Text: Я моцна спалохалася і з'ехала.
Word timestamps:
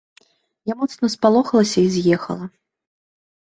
Я 0.71 0.75
моцна 0.79 1.09
спалохалася 1.15 1.79
і 1.89 1.93
з'ехала. 1.97 2.45